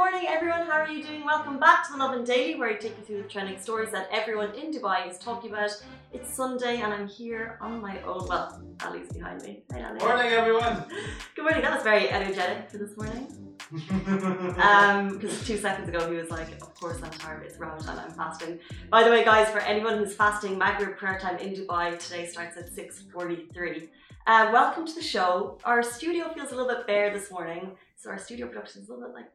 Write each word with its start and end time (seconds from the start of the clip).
Good 0.00 0.12
morning, 0.12 0.28
everyone. 0.30 0.62
How 0.62 0.80
are 0.80 0.88
you 0.88 1.04
doing? 1.04 1.26
Welcome 1.26 1.60
back 1.60 1.86
to 1.86 1.92
the 1.92 1.98
Lovin 1.98 2.24
Daily, 2.24 2.58
where 2.58 2.70
I 2.70 2.76
take 2.76 2.96
you 2.96 3.04
through 3.04 3.22
the 3.22 3.28
trending 3.28 3.60
stories 3.60 3.90
that 3.90 4.08
everyone 4.10 4.54
in 4.54 4.72
Dubai 4.72 5.06
is 5.06 5.18
talking 5.18 5.50
about. 5.50 5.72
It's 6.10 6.34
Sunday, 6.34 6.80
and 6.80 6.90
I'm 6.90 7.06
here 7.06 7.58
on 7.60 7.82
my 7.82 8.00
own. 8.00 8.26
Well, 8.26 8.62
Ali's 8.82 9.12
behind 9.12 9.42
me. 9.42 9.62
Hi, 9.70 9.84
Ali. 9.86 9.98
Morning, 9.98 10.32
everyone. 10.32 10.84
Good 11.36 11.42
morning. 11.42 11.60
That 11.60 11.74
was 11.74 11.82
very 11.82 12.08
energetic 12.08 12.70
for 12.70 12.78
this 12.78 12.96
morning. 12.96 13.26
um, 14.62 15.18
because 15.18 15.46
two 15.46 15.58
seconds 15.58 15.86
ago 15.90 16.10
he 16.10 16.16
was 16.16 16.30
like, 16.30 16.50
"Of 16.62 16.74
course 16.80 17.02
I'm 17.02 17.10
tired. 17.10 17.44
It's 17.44 17.58
Ramadan. 17.58 17.98
I'm 17.98 18.12
fasting." 18.12 18.58
By 18.88 19.02
the 19.04 19.10
way, 19.10 19.22
guys, 19.22 19.50
for 19.50 19.60
anyone 19.60 19.98
who's 19.98 20.14
fasting, 20.14 20.56
Maghrib 20.56 20.96
prayer 20.96 21.18
time 21.18 21.36
in 21.36 21.52
Dubai 21.52 21.98
today 21.98 22.24
starts 22.26 22.56
at 22.56 22.72
6:43. 22.74 23.90
Uh, 24.26 24.48
welcome 24.50 24.86
to 24.86 24.94
the 24.94 25.02
show. 25.02 25.58
Our 25.66 25.82
studio 25.82 26.32
feels 26.32 26.52
a 26.52 26.56
little 26.56 26.72
bit 26.74 26.86
bare 26.86 27.12
this 27.12 27.30
morning, 27.30 27.72
so 27.96 28.08
our 28.08 28.18
studio 28.18 28.46
production 28.46 28.80
is 28.80 28.88
a 28.88 28.92
little 28.94 29.08
bit 29.08 29.14
like 29.14 29.30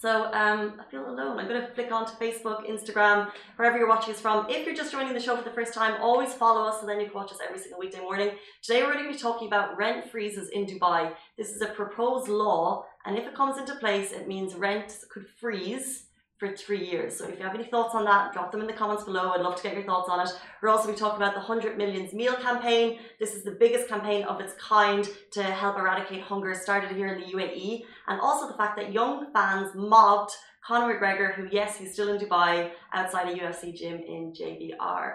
so 0.00 0.26
um, 0.32 0.80
I 0.80 0.90
feel 0.90 1.08
alone. 1.08 1.38
I'm 1.38 1.48
going 1.48 1.60
to 1.60 1.66
flick 1.74 1.90
onto 1.90 2.12
Facebook, 2.12 2.68
Instagram, 2.68 3.30
wherever 3.56 3.76
you're 3.76 3.88
watching 3.88 4.14
us 4.14 4.20
from. 4.20 4.48
If 4.48 4.64
you're 4.64 4.74
just 4.74 4.92
joining 4.92 5.12
the 5.12 5.20
show 5.20 5.36
for 5.36 5.42
the 5.42 5.50
first 5.50 5.74
time, 5.74 6.00
always 6.00 6.32
follow 6.32 6.62
us, 6.68 6.80
and 6.80 6.88
then 6.88 7.00
you 7.00 7.06
can 7.06 7.14
watch 7.14 7.32
us 7.32 7.38
every 7.44 7.58
single 7.58 7.80
weekday 7.80 8.00
morning. 8.00 8.30
Today 8.62 8.82
we're 8.82 8.92
going 8.92 9.06
to 9.06 9.12
be 9.12 9.18
talking 9.18 9.48
about 9.48 9.76
rent 9.76 10.10
freezes 10.10 10.50
in 10.50 10.66
Dubai. 10.66 11.12
This 11.36 11.50
is 11.50 11.62
a 11.62 11.66
proposed 11.66 12.28
law, 12.28 12.84
and 13.06 13.18
if 13.18 13.26
it 13.26 13.34
comes 13.34 13.58
into 13.58 13.74
place, 13.76 14.12
it 14.12 14.28
means 14.28 14.54
rent 14.54 14.96
could 15.10 15.26
freeze 15.40 16.07
for 16.38 16.54
three 16.56 16.84
years. 16.84 17.16
So 17.16 17.28
if 17.28 17.38
you 17.38 17.44
have 17.44 17.54
any 17.54 17.64
thoughts 17.64 17.94
on 17.94 18.04
that, 18.04 18.32
drop 18.32 18.52
them 18.52 18.60
in 18.60 18.66
the 18.66 18.72
comments 18.72 19.04
below. 19.04 19.30
I'd 19.30 19.40
love 19.40 19.56
to 19.56 19.62
get 19.62 19.74
your 19.74 19.82
thoughts 19.82 20.08
on 20.08 20.24
it. 20.24 20.32
We're 20.62 20.68
also 20.68 20.90
be 20.90 20.96
talking 20.96 21.16
about 21.16 21.34
the 21.34 21.40
100 21.40 21.76
Millions 21.76 22.12
Meal 22.12 22.34
campaign. 22.34 23.00
This 23.18 23.34
is 23.34 23.42
the 23.42 23.50
biggest 23.50 23.88
campaign 23.88 24.24
of 24.24 24.40
its 24.40 24.54
kind 24.54 25.08
to 25.32 25.42
help 25.42 25.78
eradicate 25.78 26.22
hunger, 26.22 26.54
started 26.54 26.92
here 26.92 27.08
in 27.08 27.20
the 27.20 27.26
UAE. 27.26 27.84
And 28.06 28.20
also 28.20 28.46
the 28.46 28.56
fact 28.56 28.76
that 28.76 28.92
young 28.92 29.32
fans 29.32 29.74
mobbed 29.74 30.32
Conor 30.64 30.94
McGregor, 30.94 31.34
who, 31.34 31.48
yes, 31.50 31.76
he's 31.76 31.92
still 31.92 32.14
in 32.14 32.24
Dubai, 32.24 32.70
outside 32.92 33.28
a 33.28 33.40
UFC 33.40 33.74
gym 33.74 34.00
in 34.00 34.32
JBR. 34.32 35.14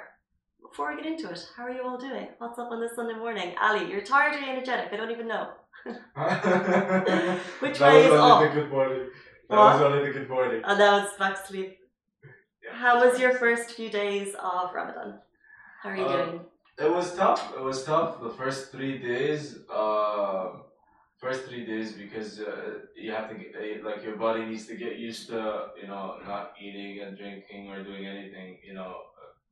Before 0.61 0.95
we 0.95 1.01
get 1.01 1.11
into 1.11 1.29
it, 1.29 1.47
how 1.55 1.63
are 1.63 1.71
you 1.71 1.83
all 1.83 1.97
doing? 1.97 2.27
What's 2.39 2.57
up 2.59 2.71
on 2.71 2.81
this 2.81 2.95
Sunday 2.95 3.13
morning? 3.13 3.53
Ali, 3.61 3.89
you're 3.89 4.01
tired 4.01 4.35
or 4.35 4.43
energetic? 4.43 4.91
I 4.91 4.97
don't 4.97 5.11
even 5.11 5.27
know. 5.27 5.49
Which 7.59 7.79
way 7.79 8.05
is 8.05 8.13
up? 8.13 8.41
That 9.49 9.57
what? 9.57 9.73
was 9.73 9.81
only 9.81 10.07
the 10.07 10.13
good 10.19 10.29
morning. 10.29 10.61
And 10.63 10.79
now 10.79 11.03
it's 11.03 11.17
back 11.17 11.41
to 11.41 11.47
sleep. 11.47 11.77
Yeah. 12.63 12.75
How 12.75 13.05
was 13.05 13.19
your 13.19 13.33
first 13.33 13.71
few 13.71 13.89
days 13.89 14.35
of 14.41 14.73
Ramadan? 14.73 15.19
How 15.81 15.89
are 15.89 15.95
you 15.97 16.03
uh, 16.03 16.25
doing? 16.25 16.41
It 16.79 16.91
was 16.91 17.13
tough. 17.15 17.53
It 17.55 17.61
was 17.61 17.83
tough. 17.83 18.21
The 18.21 18.29
first 18.29 18.71
three 18.71 18.97
days. 18.97 19.57
Uh, 19.73 20.63
first 21.23 21.45
three 21.47 21.65
days 21.65 21.93
because 21.93 22.41
uh, 22.41 22.79
you 22.95 23.11
have 23.11 23.29
to 23.29 23.35
get 23.35 23.83
like 23.83 24.03
your 24.03 24.17
body 24.17 24.45
needs 24.45 24.65
to 24.67 24.75
get 24.75 24.99
used 24.99 25.27
to 25.29 25.39
you 25.81 25.87
know 25.87 26.17
not 26.27 26.51
eating 26.61 27.01
and 27.03 27.17
drinking 27.17 27.71
or 27.71 27.81
doing 27.83 28.05
anything 28.05 28.57
you 28.67 28.73
know 28.73 28.91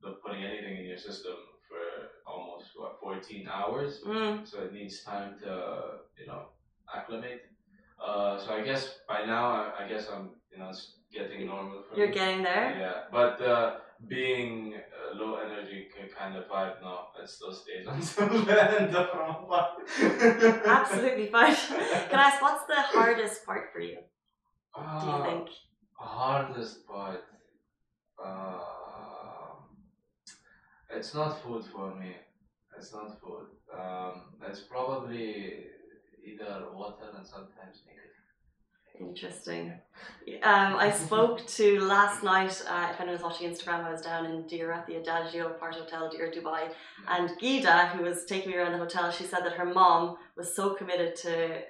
uh, 0.04 0.10
putting 0.22 0.44
anything 0.44 0.76
in 0.80 0.84
your 0.84 0.98
system 0.98 1.32
for 1.66 1.82
almost 2.30 2.68
what 2.76 2.98
14 3.00 3.48
hours 3.48 4.00
mm. 4.06 4.46
so 4.46 4.62
it 4.66 4.72
needs 4.74 5.02
time 5.02 5.34
to 5.42 5.52
you 6.18 6.26
know 6.26 6.42
acclimate 6.94 7.40
uh, 8.04 8.38
so 8.38 8.54
I 8.54 8.62
guess 8.62 8.94
by 9.08 9.24
now, 9.24 9.46
I, 9.50 9.84
I 9.84 9.88
guess 9.88 10.08
I'm, 10.12 10.30
you 10.50 10.58
know, 10.58 10.70
it's 10.70 10.96
getting 11.12 11.46
normal 11.46 11.82
for 11.82 11.96
You're 11.96 12.08
me. 12.08 12.14
getting 12.14 12.42
there? 12.42 12.76
Yeah. 12.78 13.02
But 13.10 13.40
uh, 13.40 13.76
being 14.08 14.74
uh, 14.74 15.16
low 15.16 15.36
energy 15.36 15.88
kind 16.18 16.36
of 16.36 16.48
vibe, 16.48 16.82
no, 16.82 17.06
it 17.22 17.28
still 17.28 17.52
stays 17.52 17.86
until 17.86 18.44
the 18.44 18.80
end 18.80 18.94
of 18.94 19.08
Ramadan. 19.14 20.62
Absolutely 20.66 21.26
fine. 21.26 21.54
Can 21.54 22.18
I 22.18 22.24
ask, 22.30 22.42
what's 22.42 22.66
the 22.66 22.80
hardest 22.80 23.44
part 23.46 23.72
for 23.72 23.80
you? 23.80 23.98
Uh, 24.74 25.00
do 25.00 25.06
you 25.06 25.12
uh, 25.12 25.24
think? 25.24 25.48
Hardest 25.94 26.86
part? 26.86 27.24
Uh, 28.22 28.58
it's 30.90 31.14
not 31.14 31.42
food 31.42 31.64
for 31.64 31.94
me. 31.94 32.16
It's 32.76 32.92
not 32.92 33.20
food. 33.20 33.46
Um, 33.78 34.22
it's 34.48 34.60
probably 34.60 35.66
either 36.24 36.66
water 36.72 37.10
and 37.16 37.26
sometimes 37.26 37.82
negative. 37.86 38.02
Interesting. 39.00 39.72
Um, 40.42 40.76
I 40.76 40.90
spoke 40.90 41.46
to 41.46 41.80
last 41.80 42.22
night, 42.22 42.62
uh, 42.68 42.88
if 42.92 43.00
anyone's 43.00 43.22
watching 43.22 43.50
Instagram, 43.50 43.84
I 43.84 43.90
was 43.90 44.02
down 44.02 44.26
in 44.26 44.44
Deira 44.44 44.78
at 44.78 44.86
the 44.86 44.96
Adagio 44.96 45.50
Part 45.50 45.74
Hotel, 45.74 46.10
Deira, 46.10 46.32
Dubai. 46.32 46.68
And 47.08 47.30
Gida, 47.40 47.90
who 47.90 48.04
was 48.04 48.24
taking 48.24 48.50
me 48.50 48.58
around 48.58 48.72
the 48.72 48.78
hotel, 48.78 49.10
she 49.10 49.24
said 49.24 49.40
that 49.44 49.54
her 49.54 49.64
mom 49.64 50.18
was 50.36 50.54
so 50.54 50.74
committed 50.74 51.16
to 51.16 51.62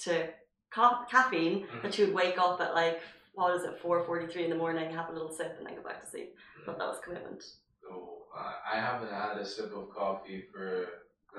to 0.00 0.28
ca- 0.70 1.04
caffeine 1.10 1.60
mm-hmm. 1.60 1.82
that 1.82 1.94
she 1.94 2.04
would 2.04 2.14
wake 2.14 2.38
up 2.38 2.60
at 2.60 2.74
like, 2.74 3.00
what 3.34 3.54
is 3.54 3.62
it, 3.62 3.80
4.43 3.82 4.36
in 4.36 4.50
the 4.50 4.56
morning, 4.56 4.92
have 4.92 5.10
a 5.10 5.12
little 5.12 5.30
sip, 5.30 5.54
and 5.58 5.66
then 5.66 5.76
go 5.76 5.82
back 5.82 6.02
to 6.02 6.10
sleep. 6.10 6.34
But 6.66 6.78
that 6.78 6.88
was 6.88 6.98
commitment. 7.04 7.42
So, 7.80 8.24
uh, 8.36 8.52
I 8.72 8.80
haven't 8.80 9.12
had 9.12 9.36
a 9.38 9.46
sip 9.46 9.72
of 9.74 9.90
coffee 9.90 10.44
for 10.52 10.86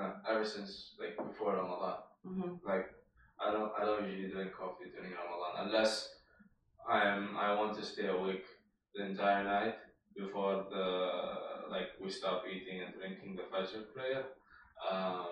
uh, 0.00 0.12
ever 0.28 0.44
since 0.44 0.94
like 0.98 1.16
before 1.16 1.56
Ramadan. 1.56 1.96
Mm-hmm. 2.26 2.66
Like 2.66 2.90
I 3.40 3.52
don't 3.52 3.72
I 3.78 3.84
don't 3.84 4.08
usually 4.08 4.32
drink 4.32 4.52
coffee 4.52 4.90
during 4.94 5.12
Ramadan 5.12 5.66
unless 5.66 6.08
I'm 6.88 7.36
I 7.36 7.54
want 7.54 7.76
to 7.78 7.84
stay 7.84 8.06
awake 8.06 8.44
the 8.94 9.06
entire 9.06 9.44
night 9.44 9.74
before 10.16 10.66
the 10.70 11.70
like 11.70 11.88
we 12.00 12.10
stop 12.10 12.44
eating 12.46 12.82
and 12.82 12.94
drinking 12.94 13.36
the 13.36 13.42
Fajr 13.42 13.92
prayer. 13.94 14.24
Um, 14.90 15.26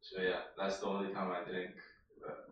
so 0.00 0.20
yeah, 0.20 0.40
that's 0.58 0.78
the 0.78 0.86
only 0.86 1.12
time 1.12 1.30
I 1.30 1.48
drink. 1.48 1.70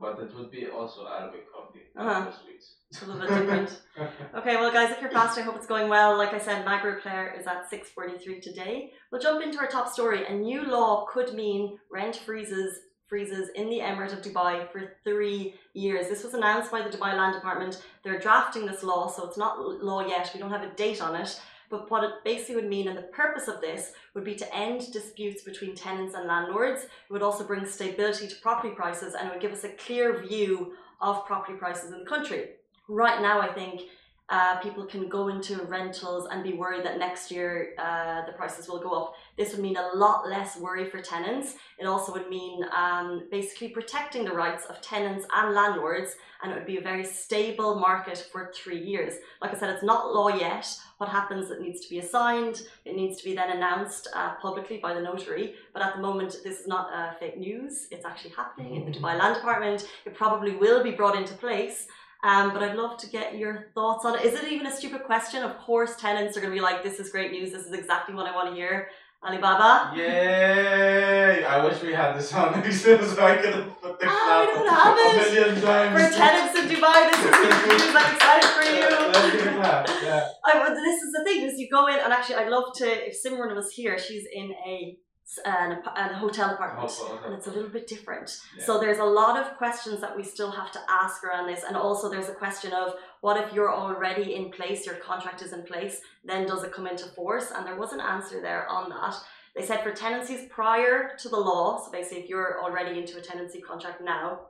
But 0.01 0.21
it 0.21 0.33
would 0.37 0.53
be 0.53 0.69
also 0.69 1.07
Arabic 1.09 1.51
coffee, 1.53 1.81
uh-huh. 1.97 2.31
sweets. 2.45 2.77
It's 2.91 3.03
a 3.03 3.07
little 3.07 3.21
bit 3.21 3.31
different. 3.31 3.81
okay, 4.37 4.55
well, 4.55 4.71
guys, 4.73 4.93
if 4.93 5.01
you're 5.01 5.11
fast, 5.11 5.37
I 5.37 5.43
hope 5.43 5.57
it's 5.57 5.67
going 5.67 5.89
well. 5.89 6.17
Like 6.17 6.33
I 6.33 6.39
said, 6.39 6.65
Maghrib 6.65 7.03
prayer 7.03 7.35
is 7.37 7.47
at 7.47 7.69
6:43 7.69 8.41
today. 8.41 8.93
We'll 9.11 9.21
jump 9.21 9.43
into 9.43 9.59
our 9.59 9.67
top 9.67 9.89
story. 9.89 10.27
A 10.27 10.33
new 10.33 10.63
law 10.63 11.07
could 11.13 11.35
mean 11.35 11.79
rent 11.91 12.15
freezes 12.15 12.79
freezes 13.07 13.51
in 13.55 13.69
the 13.71 13.81
Emirate 13.81 14.13
of 14.13 14.23
Dubai 14.23 14.71
for 14.71 14.97
three 15.05 15.55
years. 15.73 16.09
This 16.09 16.25
was 16.25 16.35
announced 16.35 16.71
by 16.71 16.83
the 16.83 16.97
Dubai 16.97 17.17
Land 17.17 17.35
Department. 17.35 17.83
They're 18.03 18.19
drafting 18.19 18.67
this 18.67 18.83
law, 18.83 19.09
so 19.09 19.27
it's 19.27 19.37
not 19.37 19.59
law 19.83 20.07
yet. 20.07 20.31
We 20.33 20.41
don't 20.41 20.51
have 20.51 20.63
a 20.63 20.75
date 20.75 21.03
on 21.03 21.15
it. 21.15 21.41
But 21.71 21.91
what 21.91 22.05
it 22.05 22.13
basically 22.25 22.57
would 22.57 22.69
mean, 22.69 22.89
and 22.89 22.97
the 22.97 23.03
purpose 23.03 23.49
of 23.49 23.61
this 23.61 23.93
would 24.15 24.25
be 24.25 24.35
to 24.37 24.55
end 24.55 24.93
disputes 24.93 25.43
between 25.43 25.75
tenants 25.75 26.15
and 26.15 26.29
landlords. 26.29 26.85
It 26.85 27.13
would 27.13 27.23
also 27.23 27.45
bring 27.45 27.67
stability 27.67 28.29
to 28.29 28.37
property 28.37 28.75
prices 28.75 29.15
and 29.15 29.29
it 29.29 29.33
would 29.33 29.41
give 29.41 29.53
us 29.53 29.65
a 29.65 29.71
clear 29.71 30.23
view 30.23 30.75
of 31.01 31.27
property 31.27 31.59
prices 31.59 31.91
in 31.91 32.01
the 32.01 32.07
country. 32.07 32.51
Right 32.89 33.21
now, 33.21 33.41
I 33.41 33.53
think 33.53 33.83
uh, 34.31 34.57
people 34.61 34.85
can 34.87 35.09
go 35.09 35.29
into 35.29 35.63
rentals 35.65 36.27
and 36.31 36.43
be 36.43 36.55
worried 36.55 36.85
that 36.85 36.99
next 36.99 37.31
year 37.31 37.75
uh, 37.79 38.25
the 38.25 38.33
prices 38.33 38.69
will 38.69 38.81
go 38.81 38.91
up. 38.91 39.15
This 39.37 39.53
would 39.53 39.61
mean 39.61 39.77
a 39.77 39.91
lot 39.95 40.27
less 40.29 40.57
worry 40.57 40.89
for 40.89 41.01
tenants. 41.01 41.57
It 41.79 41.85
also 41.85 42.13
would 42.13 42.31
mean 42.31 42.65
um, 42.75 43.29
basically 43.31 43.69
protecting 43.69 44.25
the 44.25 44.33
rights 44.33 44.65
of 44.67 44.81
tenants 44.81 45.27
and 45.35 45.55
landlords, 45.55 46.17
and 46.43 46.51
it 46.51 46.55
would 46.55 46.67
be 46.67 46.79
a 46.79 46.81
very 46.81 47.05
stable 47.05 47.75
market 47.75 48.27
for 48.33 48.51
three 48.55 48.81
years. 48.81 49.15
Like 49.43 49.55
I 49.55 49.59
said, 49.59 49.69
it's 49.71 49.85
not 49.85 50.15
law 50.15 50.29
yet. 50.29 50.75
What 50.99 51.11
happens, 51.11 51.51
it 51.51 51.61
needs 51.61 51.83
to 51.83 51.91
be 51.91 51.99
assigned, 51.99 52.63
it 52.87 52.97
needs 52.97 53.19
to 53.19 53.25
be 53.25 53.35
then 53.35 53.51
announced 53.51 54.09
uh, 54.15 54.37
publicly 54.37 54.79
by 54.79 54.95
the 54.95 55.03
notary. 55.03 55.55
But 55.75 55.83
at 55.83 55.97
the 55.97 56.01
moment, 56.01 56.37
this 56.45 56.61
is 56.61 56.67
not 56.67 56.91
uh, 56.95 57.13
fake 57.21 57.37
news, 57.37 57.89
it's 57.91 58.07
actually 58.07 58.31
happening 58.31 58.77
in 58.77 58.87
the 58.87 58.93
Dubai 58.99 59.19
Land 59.19 59.35
Department. 59.35 59.87
It 60.07 60.15
probably 60.15 60.57
will 60.57 60.83
be 60.83 60.93
brought 60.93 61.17
into 61.17 61.35
place. 61.35 61.89
Um, 62.25 62.55
but 62.55 62.63
I'd 62.63 62.75
love 62.75 62.97
to 62.99 63.07
get 63.07 63.37
your 63.37 63.67
thoughts 63.75 64.07
on 64.07 64.19
it. 64.19 64.25
Is 64.25 64.33
it 64.33 64.51
even 64.51 64.67
a 64.67 64.75
stupid 64.75 65.05
question? 65.05 65.43
Of 65.43 65.59
course, 65.59 65.95
tenants 65.97 66.39
are 66.39 66.41
going 66.41 66.51
to 66.51 66.57
be 66.57 66.63
like, 66.63 66.83
this 66.83 66.99
is 66.99 67.11
great 67.11 67.31
news. 67.31 67.53
This 67.53 67.67
is 67.67 67.73
exactly 67.73 68.15
what 68.15 68.25
I 68.25 68.35
want 68.35 68.49
to 68.49 68.55
hear. 68.55 68.89
Alibaba? 69.23 69.93
Yay! 69.95 71.45
I 71.45 71.63
wish 71.65 71.83
we 71.83 71.93
had 71.93 72.17
this 72.17 72.33
on 72.33 72.53
next 72.53 72.81
so 72.83 72.97
I 72.97 73.37
could 73.37 73.55
have 73.55 73.81
put 73.81 74.01
the 74.01 74.07
ah, 74.09 74.41
we 74.41 74.53
don't 74.53 74.69
have 74.69 74.97
it. 74.99 75.29
a 75.29 75.33
million 75.33 75.63
times. 75.63 75.93
For 75.93 76.19
tenants 76.19 76.59
in 76.61 76.65
Dubai, 76.69 77.11
this 77.11 77.21
is 77.25 77.35
huge 77.45 77.81
news. 77.81 77.95
I'm 77.95 78.15
excited 78.15 78.51
for 78.57 78.65
you. 78.73 78.89
Let's 79.13 79.33
give 79.33 79.47
it 79.47 79.55
clap. 79.57 79.89
Yeah. 80.03 80.29
I, 80.47 80.75
this 80.75 81.03
is 81.03 81.13
the 81.13 81.25
thing, 81.25 81.43
is 81.43 81.59
you 81.59 81.69
go 81.71 81.87
in, 81.89 81.99
and 81.99 82.11
actually, 82.11 82.37
I'd 82.37 82.49
love 82.49 82.73
to, 82.77 83.09
if 83.09 83.17
Simran 83.23 83.55
was 83.55 83.71
here, 83.71 83.99
she's 83.99 84.25
in 84.33 84.53
a 84.67 84.97
an, 85.45 85.83
a 85.97 86.15
hotel 86.15 86.51
apartment 86.51 86.93
and 87.25 87.35
it's 87.35 87.47
a 87.47 87.51
little 87.51 87.71
bit 87.71 87.87
different 87.87 88.37
yeah. 88.59 88.65
so 88.65 88.79
there's 88.79 88.99
a 88.99 89.05
lot 89.05 89.39
of 89.39 89.57
questions 89.57 90.01
that 90.01 90.15
we 90.17 90.23
still 90.23 90.51
have 90.51 90.71
to 90.71 90.79
ask 90.89 91.25
around 91.25 91.47
this 91.47 91.65
and 91.65 91.77
also 91.77 92.11
there's 92.11 92.29
a 92.29 92.35
question 92.35 92.73
of 92.73 92.95
what 93.21 93.43
if 93.43 93.53
you're 93.53 93.75
already 93.75 94.35
in 94.35 94.51
place 94.51 94.87
your 94.87 94.97
contract 94.97 95.43
is 95.43 95.53
in 95.53 95.63
place 95.63 96.01
then 96.25 96.47
does 96.47 96.63
it 96.63 96.73
come 96.73 96.87
into 96.87 97.07
force 97.07 97.51
and 97.55 97.67
there 97.67 97.77
was 97.77 97.93
an 97.93 98.01
answer 98.01 98.41
there 98.41 98.69
on 98.69 98.91
that 98.91 99.15
they 99.57 99.65
said 99.65 99.83
for 99.83 99.93
tenancies 99.93 100.49
prior 100.51 101.17
to 101.19 101.29
the 101.29 101.37
law 101.37 101.83
so 101.83 101.91
basically 101.91 102.23
if 102.23 102.29
you're 102.29 102.63
already 102.63 102.99
into 102.99 103.19
a 103.19 103.23
tenancy 103.23 103.61
contract 103.61 104.01
now 104.03 104.41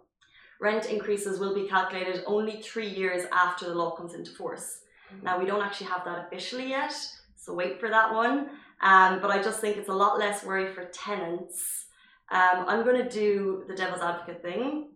rent 0.61 0.87
increases 0.87 1.38
will 1.38 1.55
be 1.55 1.69
calculated 1.69 2.23
only 2.26 2.61
three 2.62 2.88
years 2.88 3.25
after 3.32 3.67
the 3.69 3.75
law 3.75 3.91
comes 3.91 4.15
into 4.15 4.31
force. 4.31 4.81
Mm-hmm. 5.12 5.25
Now, 5.25 5.38
we 5.38 5.47
don't 5.47 5.62
actually 5.62 5.88
have 5.88 6.05
that 6.05 6.26
officially 6.26 6.69
yet, 6.71 6.94
so 7.37 7.53
wait 7.55 7.79
for 7.79 7.88
that 7.91 8.12
one. 8.12 8.50
Um, 8.84 9.20
but 9.20 9.31
I 9.31 9.42
just 9.42 9.60
think 9.60 9.78
it's 9.78 9.88
a 9.88 9.94
lot 9.94 10.19
less 10.19 10.44
worry 10.44 10.72
for 10.72 10.84
tenants. 10.84 11.86
Um, 12.31 12.66
I'm 12.69 12.84
going 12.84 13.02
to 13.02 13.08
do 13.08 13.64
the 13.66 13.75
devil's 13.75 14.02
advocate 14.02 14.42
thing 14.42 14.90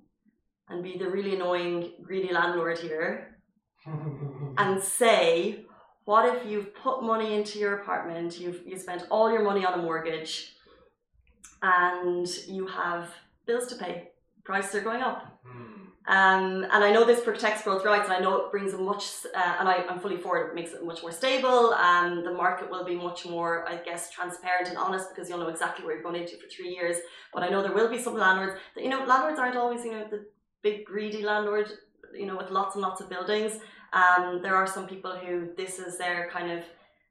and 0.69 0.82
be 0.82 0.99
the 0.99 1.08
really 1.08 1.35
annoying, 1.35 1.93
greedy 2.02 2.32
landlord 2.32 2.79
here 2.79 3.38
and 4.58 4.82
say, 4.82 5.64
what 6.05 6.37
if 6.37 6.46
you've 6.46 6.75
put 6.75 7.02
money 7.02 7.35
into 7.35 7.58
your 7.58 7.81
apartment, 7.81 8.38
you've 8.38 8.62
you 8.67 8.79
spent 8.79 9.05
all 9.11 9.32
your 9.32 9.43
money 9.43 9.64
on 9.64 9.79
a 9.79 9.82
mortgage, 9.82 10.55
and 11.62 12.26
you 12.46 12.67
have 12.67 13.11
bills 13.46 13.67
to 13.69 13.76
pay, 13.76 14.08
prices 14.44 14.75
are 14.75 14.81
going 14.81 15.02
up. 15.02 15.38
Um, 16.08 16.64
and 16.72 16.82
I 16.82 16.90
know 16.90 17.05
this 17.05 17.20
protects 17.20 17.64
growth 17.64 17.84
rights, 17.84 18.08
and 18.08 18.14
I 18.14 18.19
know 18.19 18.34
it 18.37 18.50
brings 18.50 18.72
a 18.72 18.78
much, 18.78 19.05
uh, 19.37 19.56
and 19.60 19.69
I, 19.69 19.84
am 19.90 20.00
fully 20.00 20.16
for 20.16 20.38
it. 20.38 20.49
It 20.49 20.55
makes 20.55 20.72
it 20.72 20.82
much 20.82 21.02
more 21.02 21.12
stable. 21.12 21.75
and 21.75 22.26
the 22.26 22.32
market 22.32 22.70
will 22.70 22.84
be 22.84 22.94
much 22.96 23.26
more, 23.26 23.69
I 23.69 23.76
guess, 23.76 24.10
transparent 24.10 24.69
and 24.69 24.78
honest 24.78 25.10
because 25.10 25.28
you'll 25.28 25.38
know 25.38 25.49
exactly 25.49 25.84
where 25.84 25.94
you're 25.94 26.02
going 26.02 26.22
into 26.22 26.38
for 26.38 26.49
three 26.49 26.70
years. 26.70 26.96
But 27.34 27.43
I 27.43 27.50
know 27.50 27.60
there 27.62 27.75
will 27.75 27.90
be 27.90 27.99
some 27.99 28.16
landlords 28.16 28.55
that 28.75 28.82
you 28.82 28.88
know, 28.88 29.05
landlords 29.05 29.38
aren't 29.38 29.56
always 29.56 29.84
you 29.84 29.93
know 29.93 30.06
the 30.10 30.25
big 30.62 30.87
greedy 30.87 31.22
landlord, 31.22 31.70
you 32.14 32.25
know, 32.25 32.38
with 32.38 32.50
lots 32.50 32.75
and 32.75 32.82
lots 32.82 33.02
of 33.02 33.10
buildings. 33.10 33.58
Um, 33.93 34.40
there 34.43 34.56
are 34.56 34.66
some 34.66 34.87
people 34.87 35.14
who 35.14 35.50
this 35.58 35.78
is 35.78 35.99
their 35.99 36.31
kind 36.31 36.50
of 36.50 36.64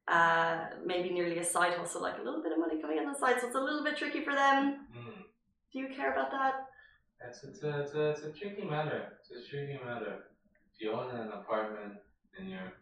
uh, 0.07 0.57
maybe 0.83 1.11
nearly 1.11 1.37
a 1.37 1.43
side 1.43 1.73
hustle, 1.73 2.01
like 2.01 2.17
a 2.17 2.23
little 2.23 2.41
bit 2.41 2.51
of 2.51 2.57
money 2.57 2.81
coming 2.81 2.97
in 2.97 3.05
on 3.05 3.13
the 3.13 3.19
side. 3.19 3.39
So 3.39 3.45
it's 3.45 3.55
a 3.55 3.59
little 3.59 3.83
bit 3.83 3.95
tricky 3.95 4.23
for 4.23 4.33
them. 4.33 4.87
Mm. 4.97 5.23
Do 5.71 5.79
you 5.79 5.89
care 5.95 6.13
about 6.13 6.31
that? 6.31 6.66
It's, 7.25 7.43
it's, 7.43 7.63
a, 7.63 7.81
it's, 7.81 7.93
a, 7.93 8.09
it's 8.09 8.21
a 8.23 8.31
tricky 8.31 8.63
matter. 8.63 9.13
It's 9.19 9.31
a 9.31 9.49
tricky 9.49 9.79
matter. 9.83 10.25
If 10.73 10.81
you 10.81 10.91
own 10.91 11.09
an 11.15 11.29
apartment 11.29 11.93
and 12.37 12.49
you're 12.49 12.73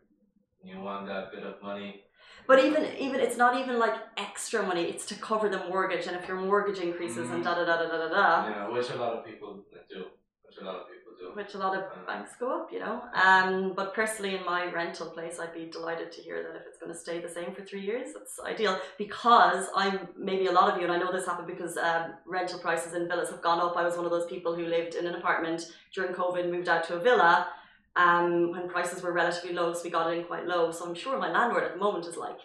you 0.66 0.80
want 0.80 1.06
that 1.08 1.32
bit 1.32 1.44
of 1.44 1.62
money. 1.62 2.02
But 2.48 2.64
even 2.64 2.84
even 3.00 3.20
it's 3.20 3.38
not 3.38 3.60
even 3.60 3.80
like 3.80 3.94
extra 4.18 4.64
money. 4.64 4.84
It's 4.84 5.06
to 5.08 5.16
cover 5.16 5.48
the 5.50 5.60
mortgage, 5.70 6.08
and 6.08 6.16
if 6.16 6.28
your 6.28 6.40
mortgage 6.40 6.80
increases 6.80 7.28
mm-hmm. 7.28 7.36
and 7.36 7.44
da 7.44 7.56
da 7.56 7.66
da 7.66 7.78
da 7.78 7.88
da 7.88 8.10
da. 8.10 8.50
Yeah, 8.50 8.70
which 8.70 8.90
a 8.90 8.96
lot 8.96 9.14
of 9.14 9.26
people 9.26 9.64
do. 9.90 10.06
Which 10.44 10.58
a 10.62 10.66
lot 10.66 10.76
of 10.76 10.88
people 10.88 10.95
which 11.36 11.54
a 11.54 11.58
lot 11.58 11.78
of 11.78 11.84
banks 12.08 12.32
go 12.40 12.62
up, 12.62 12.72
you 12.72 12.80
know. 12.80 13.02
Um, 13.14 13.74
but 13.76 13.94
personally, 13.94 14.36
in 14.36 14.46
my 14.46 14.72
rental 14.72 15.08
place, 15.08 15.40
I'd 15.40 15.54
be 15.54 15.66
delighted 15.66 16.12
to 16.14 16.22
hear 16.22 16.42
that 16.44 16.56
if 16.56 16.64
it's 16.68 16.78
going 16.78 16.92
to 16.92 16.98
stay 16.98 17.20
the 17.20 17.30
same 17.30 17.54
for 17.54 17.64
three 17.64 17.82
years, 17.82 18.10
it's 18.16 18.40
ideal 18.40 18.80
because 18.98 19.68
I'm 19.76 20.08
maybe 20.18 20.48
a 20.48 20.52
lot 20.52 20.72
of 20.72 20.78
you, 20.78 20.86
and 20.86 20.94
I 20.94 20.98
know 20.98 21.12
this 21.12 21.26
happened 21.26 21.48
because 21.48 21.78
um, 21.78 22.14
rental 22.26 22.60
prices 22.60 22.94
in 22.94 23.08
villas 23.08 23.30
have 23.30 23.42
gone 23.42 23.60
up. 23.60 23.76
I 23.76 23.84
was 23.84 23.96
one 23.96 24.06
of 24.06 24.12
those 24.12 24.28
people 24.28 24.56
who 24.56 24.66
lived 24.66 24.96
in 24.96 25.06
an 25.06 25.16
apartment 25.16 25.64
during 25.94 26.14
COVID, 26.14 26.50
moved 26.50 26.70
out 26.70 26.86
to 26.86 26.96
a 26.96 27.00
villa 27.00 27.48
um, 27.96 28.52
when 28.52 28.70
prices 28.70 29.04
were 29.04 29.12
relatively 29.12 29.54
low, 29.54 29.74
so 29.74 29.84
we 29.84 29.90
got 29.90 30.12
in 30.14 30.24
quite 30.24 30.46
low. 30.46 30.72
So 30.72 30.86
I'm 30.86 30.96
sure 30.96 31.20
my 31.20 31.32
landlord 31.32 31.64
at 31.64 31.74
the 31.74 31.80
moment 31.80 32.06
is 32.06 32.18
like. 32.18 32.40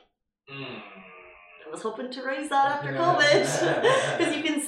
Mm 0.52 0.80
I 1.70 1.72
was 1.72 1.82
hoping 1.82 2.10
to 2.10 2.22
raise 2.24 2.48
that 2.48 2.66
after 2.66 2.92
COVID 2.94 4.18
because 4.18 4.36
you 4.36 4.42
can 4.42 4.59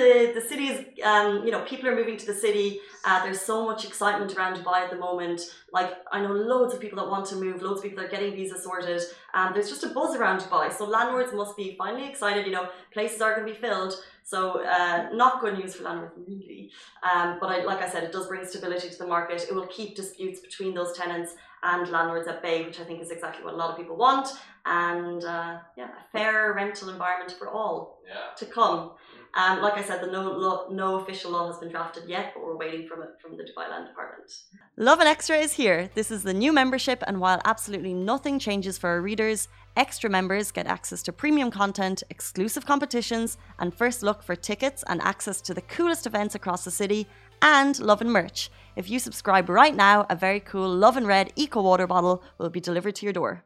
the 0.00 0.32
the 0.38 0.44
city 0.50 0.66
is 0.72 0.78
um, 1.04 1.44
you 1.44 1.52
know 1.52 1.62
people 1.72 1.86
are 1.88 1.96
moving 2.00 2.16
to 2.22 2.26
the 2.26 2.38
city. 2.46 2.80
Uh, 3.04 3.22
there's 3.24 3.40
so 3.40 3.56
much 3.70 3.84
excitement 3.84 4.30
around 4.36 4.54
Dubai 4.58 4.78
at 4.86 4.90
the 4.90 5.00
moment. 5.08 5.40
Like 5.72 5.90
I 6.12 6.20
know 6.22 6.32
loads 6.52 6.72
of 6.74 6.80
people 6.80 6.98
that 7.00 7.08
want 7.14 7.26
to 7.32 7.36
move. 7.36 7.62
Loads 7.62 7.78
of 7.80 7.84
people 7.84 7.98
that 7.98 8.06
are 8.08 8.16
getting 8.16 8.34
visas 8.34 8.62
sorted. 8.64 9.02
Um, 9.34 9.48
there's 9.54 9.70
just 9.74 9.84
a 9.84 9.90
buzz 9.98 10.16
around 10.16 10.38
Dubai. 10.40 10.66
So 10.72 10.84
landlords 10.84 11.32
must 11.32 11.56
be 11.56 11.74
finally 11.82 12.06
excited. 12.08 12.46
You 12.46 12.52
know 12.52 12.68
places 12.92 13.20
are 13.20 13.34
going 13.34 13.46
to 13.46 13.52
be 13.54 13.60
filled. 13.66 13.94
So 14.24 14.64
uh, 14.64 15.08
not 15.12 15.40
good 15.40 15.54
news 15.58 15.74
for 15.74 15.82
landlords 15.84 16.14
really. 16.28 16.70
Um, 17.08 17.38
but 17.40 17.48
I, 17.54 17.64
like 17.64 17.82
I 17.82 17.88
said, 17.88 18.04
it 18.04 18.12
does 18.12 18.26
bring 18.28 18.44
stability 18.46 18.88
to 18.90 18.98
the 18.98 19.06
market. 19.06 19.46
It 19.48 19.54
will 19.54 19.66
keep 19.66 19.96
disputes 19.96 20.38
between 20.40 20.72
those 20.74 20.92
tenants 20.96 21.34
and 21.62 21.88
landlords 21.90 22.28
at 22.28 22.42
bay, 22.42 22.64
which 22.64 22.80
I 22.80 22.84
think 22.84 23.02
is 23.02 23.10
exactly 23.10 23.44
what 23.44 23.54
a 23.54 23.56
lot 23.56 23.70
of 23.70 23.76
people 23.76 23.96
want. 23.96 24.28
And 24.64 25.24
uh, 25.24 25.58
yeah, 25.76 25.88
a 25.88 26.12
fair 26.12 26.52
rental 26.54 26.90
environment 26.90 27.32
for 27.38 27.48
all 27.48 27.98
yeah. 28.06 28.34
to 28.36 28.46
come. 28.46 28.92
Um, 29.34 29.62
like 29.62 29.74
I 29.74 29.84
said, 29.84 30.02
the 30.02 30.10
no, 30.10 30.32
law, 30.32 30.66
no 30.70 30.96
official 30.96 31.30
law 31.30 31.46
has 31.46 31.58
been 31.58 31.70
drafted 31.70 32.08
yet, 32.08 32.32
but 32.34 32.44
we're 32.44 32.56
waiting 32.56 32.88
from 32.88 33.02
it 33.02 33.10
from 33.22 33.36
the 33.36 33.44
Dubai 33.44 33.70
Land 33.70 33.86
Department. 33.86 34.28
Lovin 34.76 35.06
Extra 35.06 35.36
is 35.36 35.52
here. 35.52 35.88
This 35.94 36.10
is 36.10 36.24
the 36.24 36.34
new 36.34 36.52
membership, 36.52 37.04
and 37.06 37.20
while 37.20 37.40
absolutely 37.44 37.94
nothing 37.94 38.40
changes 38.40 38.76
for 38.76 38.90
our 38.90 39.00
readers, 39.00 39.46
extra 39.76 40.10
members 40.10 40.50
get 40.50 40.66
access 40.66 41.00
to 41.04 41.12
premium 41.12 41.50
content, 41.50 42.02
exclusive 42.10 42.66
competitions, 42.66 43.38
and 43.60 43.72
first 43.72 44.02
look 44.02 44.20
for 44.22 44.34
tickets 44.34 44.82
and 44.88 45.00
access 45.02 45.40
to 45.42 45.54
the 45.54 45.62
coolest 45.62 46.06
events 46.06 46.34
across 46.34 46.64
the 46.64 46.70
city, 46.72 47.06
and 47.40 47.78
Lovin 47.78 48.10
merch. 48.10 48.50
If 48.74 48.90
you 48.90 48.98
subscribe 48.98 49.48
right 49.48 49.76
now, 49.76 50.06
a 50.10 50.16
very 50.16 50.40
cool 50.40 50.68
Lovin 50.68 51.06
Red 51.06 51.32
Eco 51.36 51.62
Water 51.62 51.86
bottle 51.86 52.24
will 52.38 52.50
be 52.50 52.60
delivered 52.60 52.96
to 52.96 53.06
your 53.06 53.12
door. 53.12 53.44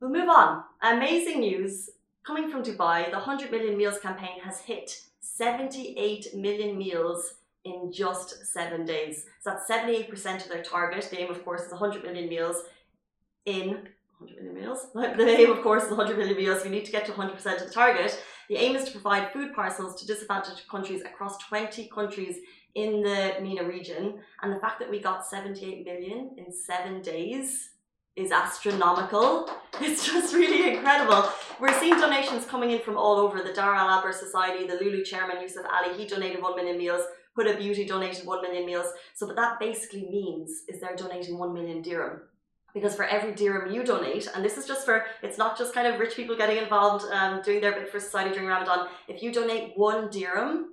We'll 0.00 0.10
move 0.10 0.28
on. 0.28 0.62
Amazing 0.82 1.40
news 1.40 1.90
coming 2.26 2.50
from 2.50 2.62
Dubai. 2.62 3.10
The 3.10 3.16
100 3.16 3.50
million 3.50 3.76
meals 3.76 3.98
campaign 3.98 4.40
has 4.42 4.60
hit 4.60 5.00
78 5.20 6.34
million 6.34 6.76
meals 6.76 7.34
in 7.64 7.92
just 7.92 8.46
seven 8.46 8.84
days. 8.84 9.26
So 9.40 9.50
that's 9.50 9.70
78% 9.70 10.42
of 10.42 10.48
their 10.48 10.62
target. 10.62 11.08
The 11.10 11.20
aim, 11.20 11.30
of 11.30 11.44
course, 11.44 11.62
is 11.62 11.72
100 11.72 12.02
million 12.02 12.28
meals 12.28 12.56
in 13.44 13.88
100 14.18 14.42
million 14.42 14.54
meals. 14.54 14.86
The 14.94 15.38
aim, 15.40 15.50
of 15.50 15.62
course, 15.62 15.84
is 15.84 15.90
100 15.90 16.18
million 16.18 16.36
meals. 16.36 16.64
We 16.64 16.70
need 16.70 16.84
to 16.84 16.92
get 16.92 17.06
to 17.06 17.12
100% 17.12 17.34
of 17.36 17.68
the 17.68 17.74
target. 17.74 18.20
The 18.48 18.56
aim 18.56 18.76
is 18.76 18.84
to 18.84 18.92
provide 18.92 19.32
food 19.32 19.54
parcels 19.54 20.00
to 20.00 20.06
disadvantaged 20.06 20.68
countries 20.68 21.02
across 21.02 21.38
20 21.38 21.88
countries 21.88 22.36
in 22.74 23.02
the 23.02 23.34
MENA 23.40 23.64
region. 23.64 24.20
And 24.42 24.52
the 24.52 24.60
fact 24.60 24.78
that 24.80 24.90
we 24.90 25.00
got 25.00 25.26
78 25.26 25.84
million 25.84 26.30
in 26.36 26.52
seven 26.52 27.02
days 27.02 27.70
is 28.14 28.32
astronomical. 28.32 29.50
It's 29.80 30.06
just 30.06 30.34
really 30.34 30.74
incredible. 30.74 31.28
We're 31.60 31.78
seeing 31.78 31.98
donations 31.98 32.46
coming 32.46 32.70
in 32.70 32.80
from 32.80 32.96
all 32.96 33.18
over. 33.18 33.42
The 33.42 33.52
Dar 33.52 33.74
Al 33.74 34.00
Ber 34.00 34.10
Society, 34.12 34.66
the 34.66 34.76
Lulu 34.76 35.04
chairman 35.04 35.42
Yusuf 35.42 35.66
Ali, 35.70 35.94
he 35.98 36.06
donated 36.06 36.40
1 36.40 36.56
million 36.56 36.78
meals. 36.78 37.02
Huda 37.36 37.58
Beauty 37.58 37.84
donated 37.84 38.26
1 38.26 38.42
million 38.42 38.64
meals. 38.64 38.86
So 39.14 39.26
what 39.26 39.36
that 39.36 39.60
basically 39.60 40.08
means 40.08 40.62
is 40.68 40.80
they're 40.80 40.96
donating 40.96 41.38
1 41.38 41.52
million 41.52 41.82
dirham. 41.82 42.22
Because 42.72 42.94
for 42.94 43.04
every 43.04 43.34
dirham 43.34 43.70
you 43.70 43.84
donate, 43.84 44.28
and 44.34 44.42
this 44.42 44.56
is 44.56 44.66
just 44.66 44.86
for, 44.86 45.04
it's 45.22 45.36
not 45.36 45.58
just 45.58 45.74
kind 45.74 45.86
of 45.86 46.00
rich 46.00 46.16
people 46.16 46.36
getting 46.36 46.56
involved, 46.56 47.04
um, 47.12 47.42
doing 47.42 47.60
their 47.60 47.72
bit 47.72 47.90
for 47.90 48.00
society 48.00 48.30
during 48.30 48.48
Ramadan. 48.48 48.88
If 49.08 49.22
you 49.22 49.30
donate 49.30 49.72
one 49.76 50.08
dirham, 50.10 50.72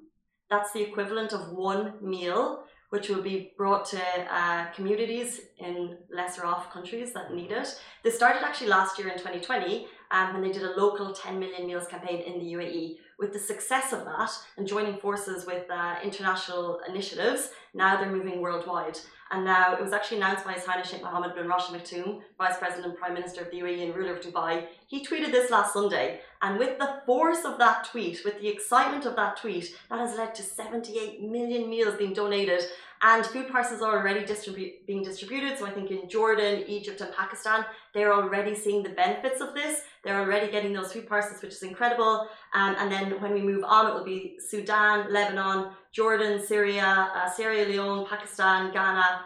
that's 0.50 0.72
the 0.72 0.82
equivalent 0.82 1.34
of 1.34 1.52
one 1.52 1.96
meal 2.02 2.63
which 2.94 3.10
will 3.10 3.24
be 3.24 3.52
brought 3.58 3.86
to 3.86 4.00
uh, 4.30 4.72
communities 4.76 5.42
in 5.58 5.98
lesser 6.12 6.46
off 6.46 6.72
countries 6.72 7.12
that 7.12 7.34
need 7.34 7.52
it. 7.52 7.68
This 8.04 8.14
started 8.14 8.44
actually 8.44 8.68
last 8.68 9.00
year 9.00 9.08
in 9.08 9.18
2020 9.18 9.88
um, 10.12 10.34
when 10.34 10.44
they 10.44 10.52
did 10.52 10.62
a 10.62 10.80
local 10.80 11.12
10 11.12 11.40
million 11.40 11.66
meals 11.66 11.88
campaign 11.88 12.20
in 12.22 12.38
the 12.38 12.54
UAE. 12.54 12.98
With 13.18 13.34
the 13.34 13.40
success 13.40 13.94
of 13.94 14.06
that 14.06 14.30
and 14.58 14.68
joining 14.68 14.98
forces 15.00 15.48
with 15.48 15.66
uh, 15.72 15.96
international 16.04 16.82
initiatives, 16.88 17.50
now 17.74 17.98
they're 17.98 18.12
moving 18.12 18.42
worldwide. 18.42 19.00
And 19.32 19.46
now 19.46 19.74
it 19.74 19.82
was 19.82 19.94
actually 19.94 20.18
announced 20.18 20.46
by 20.46 20.54
His 20.54 20.64
Highness 20.64 20.90
Sheikh 20.90 21.02
Mohammed 21.02 21.34
bin 21.34 21.48
Rashid 21.48 21.76
Maktoum, 21.76 22.22
Vice 22.38 22.58
President 22.58 22.86
and 22.86 22.96
Prime 22.96 23.16
Minister 23.16 23.42
of 23.42 23.50
the 23.50 23.62
UAE 23.62 23.84
and 23.84 23.96
ruler 23.96 24.16
of 24.16 24.22
Dubai. 24.22 24.68
He 24.88 25.04
tweeted 25.04 25.32
this 25.32 25.50
last 25.50 25.74
Sunday. 25.74 26.20
And 26.44 26.60
with 26.60 26.78
the 26.78 27.02
force 27.08 27.44
of 27.44 27.58
that 27.58 27.88
tweet, 27.90 28.24
with 28.24 28.40
the 28.40 28.48
excitement 28.48 29.06
of 29.06 29.16
that 29.16 29.38
tweet, 29.38 29.76
that 29.90 30.00
has 30.00 30.16
led 30.18 30.36
to 30.36 30.44
78 30.44 31.24
million 31.24 31.68
meals 31.68 31.96
being 31.96 32.14
donated 32.14 32.62
and 33.04 33.26
food 33.26 33.50
parcels 33.50 33.82
are 33.82 34.00
already 34.00 34.22
distribu- 34.22 34.86
being 34.88 35.04
distributed. 35.04 35.58
So 35.60 35.66
I 35.66 35.72
think 35.72 35.92
in 35.92 36.08
Jordan, 36.08 36.64
Egypt, 36.68 37.02
and 37.02 37.14
Pakistan, 37.14 37.66
they're 37.94 38.14
already 38.14 38.56
seeing 38.56 38.82
the 38.82 38.90
benefits 38.90 39.42
of 39.42 39.54
this. 39.54 39.82
They're 40.04 40.22
already 40.22 40.50
getting 40.50 40.72
those 40.72 40.94
food 40.94 41.08
parcels, 41.08 41.42
which 41.42 41.52
is 41.52 41.64
incredible. 41.64 42.30
Um, 42.54 42.76
and 42.80 42.90
then 42.90 43.22
when 43.22 43.34
we 43.34 43.42
move 43.42 43.66
on, 43.66 43.88
it 43.88 43.94
will 43.94 44.06
be 44.06 44.38
Sudan, 44.40 45.12
Lebanon, 45.12 45.72
Jordan, 45.94 46.44
Syria, 46.46 47.12
uh, 47.16 47.30
Sierra 47.30 47.66
Leone, 47.66 48.06
Pakistan, 48.06 48.74
Ghana. 48.74 49.22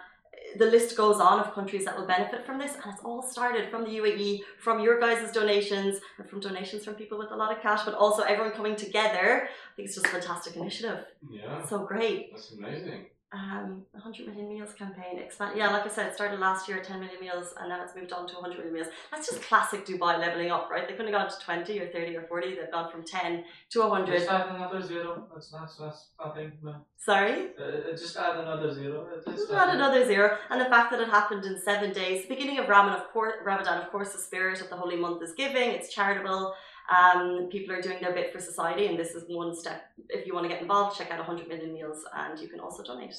The 0.58 0.66
list 0.66 0.96
goes 0.96 1.20
on 1.20 1.40
of 1.40 1.54
countries 1.54 1.84
that 1.86 1.98
will 1.98 2.06
benefit 2.06 2.46
from 2.46 2.58
this, 2.58 2.74
and 2.76 2.94
it's 2.94 3.04
all 3.04 3.22
started 3.22 3.70
from 3.72 3.84
the 3.84 3.92
UAE, 4.00 4.42
from 4.60 4.80
your 4.80 5.00
guys' 5.00 5.32
donations, 5.32 6.00
and 6.18 6.30
from 6.30 6.40
donations 6.40 6.86
from 6.86 6.96
people 6.96 7.18
with 7.18 7.32
a 7.32 7.36
lot 7.36 7.52
of 7.56 7.62
cash, 7.62 7.82
but 7.84 7.94
also 7.94 8.22
everyone 8.24 8.54
coming 8.54 8.76
together. 8.76 9.50
I 9.50 9.76
think 9.76 9.88
it's 9.88 9.96
just 9.96 10.08
a 10.08 10.10
fantastic 10.10 10.56
initiative. 10.56 11.00
Yeah. 11.30 11.66
So 11.66 11.80
great. 11.80 12.32
That's 12.32 12.52
amazing 12.52 13.08
um, 13.34 13.84
100 13.92 14.28
million 14.28 14.48
meals 14.48 14.74
campaign 14.74 15.20
expand. 15.20 15.58
Yeah, 15.58 15.70
like 15.70 15.86
I 15.86 15.90
said, 15.90 16.08
it 16.08 16.16
started 16.16 16.40
last 16.40 16.68
year 16.68 16.78
at 16.78 16.86
10 16.86 17.00
million 17.02 17.20
meals, 17.20 17.54
and 17.60 17.68
now 17.70 17.84
it's 17.84 17.94
moved 17.96 18.14
on 18.14 18.26
to 18.28 18.36
100 18.36 18.58
million 18.58 18.74
meals. 18.74 18.88
That's 19.12 19.28
just 19.30 19.42
classic 19.42 19.86
Dubai 19.86 20.18
leveling 20.18 20.50
up, 20.50 20.70
right? 20.72 20.88
They 20.88 20.94
couldn't 20.94 21.12
have 21.12 21.30
gone 21.30 21.30
to 21.30 21.46
20 21.46 21.80
or 21.80 21.88
30 21.88 22.16
or 22.16 22.24
40. 22.24 22.56
They've 22.56 22.72
gone 22.72 22.90
from 22.90 23.04
10 23.04 23.44
to 23.72 23.80
100. 23.82 24.20
Just 24.20 24.32
add 24.32 24.56
another 24.56 24.82
zero. 24.82 25.28
That's 25.34 25.52
not 25.52 25.70
that's 25.78 26.08
nothing. 26.24 26.54
No. 26.64 26.76
Sorry. 26.96 27.50
Uh, 27.60 27.92
just 27.92 28.16
add 28.16 28.40
another 28.40 28.74
zero. 28.74 29.08
Just 29.26 29.52
add 29.52 29.76
another 29.76 30.06
zero, 30.06 30.38
and 30.50 30.62
the 30.62 30.66
fact 30.66 30.92
that 30.92 31.02
it 31.02 31.10
happened 31.10 31.44
in 31.44 31.60
seven 31.62 31.92
days. 31.92 32.26
Beginning 32.28 32.60
of 32.60 32.70
Ramadan, 32.70 33.02
of 33.02 33.10
course, 33.10 33.34
Ramadan, 33.44 33.82
of 33.82 33.92
course, 33.92 34.14
the 34.14 34.20
spirit 34.20 34.62
of 34.62 34.70
the 34.70 34.78
holy 34.78 34.96
month 34.96 35.22
is 35.22 35.34
giving. 35.34 35.72
It's 35.72 35.94
charitable. 35.94 36.54
Um, 36.90 37.50
people 37.52 37.76
are 37.76 37.82
doing 37.82 37.98
their 38.02 38.14
bit 38.14 38.32
for 38.32 38.40
society, 38.40 38.88
and 38.88 38.98
this 38.98 39.12
is 39.12 39.24
one 39.28 39.56
step. 39.56 39.84
If 40.10 40.26
you 40.26 40.34
want 40.34 40.46
to 40.46 40.50
get 40.50 40.62
involved, 40.62 40.98
check 40.98 41.12
out 41.12 41.20
100 41.20 41.48
million 41.48 41.74
meals, 41.74 42.04
and 42.16 42.40
you 42.40 42.48
can 42.48 42.60
also 42.60 42.84
donate. 42.84 43.16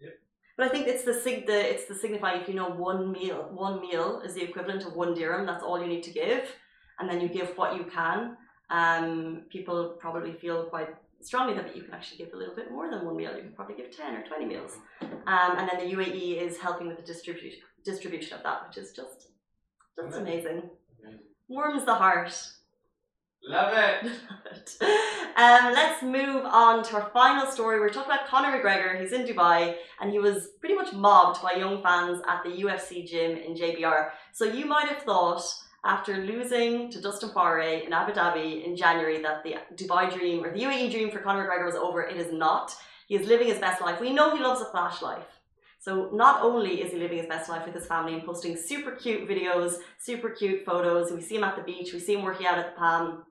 Yep. 0.00 0.14
But 0.56 0.66
I 0.66 0.68
think 0.70 0.88
it's 0.88 1.04
the 1.04 1.14
sig 1.14 1.46
the 1.46 1.58
it's 1.72 1.86
the 1.86 1.94
signifying 1.94 2.40
if 2.42 2.48
you 2.48 2.54
know 2.54 2.68
one 2.68 3.12
meal 3.12 3.48
one 3.52 3.80
meal 3.80 4.22
is 4.24 4.34
the 4.34 4.42
equivalent 4.42 4.84
of 4.84 4.94
one 4.94 5.14
dirham. 5.14 5.46
That's 5.46 5.62
all 5.62 5.80
you 5.80 5.86
need 5.86 6.02
to 6.04 6.10
give, 6.10 6.44
and 6.98 7.08
then 7.08 7.20
you 7.20 7.28
give 7.28 7.56
what 7.56 7.76
you 7.76 7.84
can. 7.84 8.36
Um, 8.70 9.42
people 9.50 9.96
probably 9.98 10.32
feel 10.32 10.64
quite 10.64 10.88
strongly 11.22 11.54
that 11.54 11.76
you 11.76 11.82
can 11.82 11.92
actually 11.92 12.18
give 12.18 12.32
a 12.32 12.36
little 12.36 12.54
bit 12.54 12.70
more 12.70 12.90
than 12.90 13.04
one 13.04 13.16
meal. 13.16 13.34
You 13.36 13.42
can 13.42 13.52
probably 13.52 13.76
give 13.76 13.94
10 13.94 14.14
or 14.14 14.22
20 14.26 14.46
meals. 14.46 14.78
Um, 15.02 15.58
and 15.58 15.68
then 15.68 15.78
the 15.78 15.94
UAE 15.94 16.40
is 16.40 16.58
helping 16.58 16.86
with 16.86 16.96
the 16.96 17.02
distribution 17.02 17.60
distribution 17.84 18.36
of 18.36 18.42
that, 18.42 18.66
which 18.66 18.76
is 18.78 18.92
just 18.92 19.28
just 19.96 20.16
amazing. 20.16 20.70
amazing. 21.02 21.20
Warms 21.48 21.84
the 21.84 21.94
heart. 21.94 22.32
Love 23.46 23.72
it. 23.74 24.12
Um, 25.36 25.72
let's 25.72 26.02
move 26.02 26.44
on 26.44 26.84
to 26.84 26.96
our 26.96 27.10
final 27.14 27.50
story. 27.50 27.80
We're 27.80 27.88
talking 27.88 28.12
about 28.12 28.26
Conor 28.26 28.58
McGregor. 28.58 29.00
He's 29.00 29.12
in 29.12 29.26
Dubai 29.26 29.76
and 30.00 30.12
he 30.12 30.18
was 30.18 30.48
pretty 30.58 30.74
much 30.74 30.92
mobbed 30.92 31.40
by 31.42 31.52
young 31.52 31.82
fans 31.82 32.20
at 32.28 32.42
the 32.42 32.50
UFC 32.50 33.06
gym 33.08 33.38
in 33.38 33.54
JBR. 33.54 34.10
So 34.32 34.44
you 34.44 34.66
might 34.66 34.88
have 34.88 35.02
thought 35.04 35.42
after 35.84 36.18
losing 36.18 36.90
to 36.90 37.00
Dustin 37.00 37.30
Poirier 37.30 37.84
in 37.86 37.92
Abu 37.94 38.12
Dhabi 38.12 38.66
in 38.66 38.76
January 38.76 39.22
that 39.22 39.42
the 39.42 39.54
Dubai 39.76 40.12
dream 40.14 40.44
or 40.44 40.52
the 40.52 40.62
UAE 40.62 40.90
dream 40.90 41.10
for 41.10 41.20
Conor 41.20 41.48
McGregor 41.48 41.64
was 41.64 41.76
over. 41.76 42.02
It 42.02 42.18
is 42.18 42.32
not. 42.32 42.74
He 43.06 43.14
is 43.14 43.26
living 43.26 43.48
his 43.48 43.58
best 43.58 43.80
life. 43.80 43.98
We 43.98 44.12
know 44.12 44.36
he 44.36 44.42
loves 44.42 44.60
a 44.60 44.66
flash 44.66 45.00
life. 45.00 45.40
So 45.78 46.10
not 46.12 46.42
only 46.42 46.82
is 46.82 46.92
he 46.92 46.98
living 46.98 47.16
his 47.16 47.26
best 47.26 47.48
life 47.48 47.64
with 47.64 47.74
his 47.74 47.86
family 47.86 48.12
and 48.12 48.24
posting 48.24 48.58
super 48.58 48.90
cute 48.90 49.26
videos, 49.26 49.76
super 49.98 50.28
cute 50.28 50.66
photos. 50.66 51.10
We 51.10 51.22
see 51.22 51.36
him 51.36 51.44
at 51.44 51.56
the 51.56 51.62
beach. 51.62 51.94
We 51.94 52.00
see 52.00 52.14
him 52.14 52.22
working 52.22 52.46
out 52.46 52.58
at 52.58 52.74
the 52.74 52.78
Palm. 52.78 53.24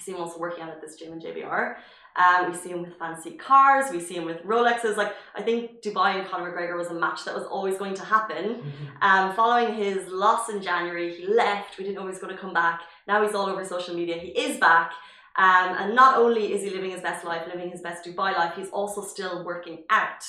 We 0.00 0.04
see 0.04 0.12
him 0.12 0.20
also 0.20 0.38
working 0.38 0.62
out 0.64 0.70
at 0.70 0.80
this 0.80 0.96
gym 0.96 1.12
in 1.12 1.20
JBR. 1.20 1.76
Um, 2.16 2.50
we 2.50 2.56
see 2.56 2.70
him 2.70 2.82
with 2.82 2.96
fancy 2.98 3.32
cars. 3.32 3.92
We 3.92 4.00
see 4.00 4.14
him 4.14 4.24
with 4.24 4.42
Rolexes. 4.44 4.96
Like 4.96 5.14
I 5.34 5.42
think 5.42 5.82
Dubai 5.82 6.18
and 6.18 6.28
Conor 6.28 6.50
McGregor 6.50 6.76
was 6.76 6.88
a 6.88 6.94
match 6.94 7.24
that 7.26 7.34
was 7.34 7.44
always 7.44 7.76
going 7.76 7.94
to 7.94 8.04
happen. 8.04 8.44
Mm-hmm. 8.46 9.02
Um, 9.02 9.34
following 9.36 9.74
his 9.74 10.08
loss 10.08 10.48
in 10.48 10.62
January, 10.62 11.14
he 11.14 11.26
left. 11.26 11.78
We 11.78 11.84
didn't 11.84 11.96
know 11.96 12.02
he 12.02 12.08
was 12.08 12.18
going 12.18 12.34
to 12.34 12.40
come 12.40 12.54
back. 12.54 12.80
Now 13.06 13.22
he's 13.24 13.34
all 13.34 13.46
over 13.46 13.64
social 13.64 13.94
media. 13.94 14.16
He 14.16 14.28
is 14.28 14.58
back. 14.58 14.92
Um, 15.36 15.76
and 15.78 15.94
not 15.94 16.18
only 16.18 16.52
is 16.52 16.62
he 16.62 16.70
living 16.70 16.90
his 16.90 17.02
best 17.02 17.24
life, 17.24 17.46
living 17.46 17.70
his 17.70 17.80
best 17.80 18.04
Dubai 18.04 18.36
life, 18.36 18.54
he's 18.56 18.70
also 18.70 19.02
still 19.02 19.44
working 19.44 19.84
out. 19.90 20.24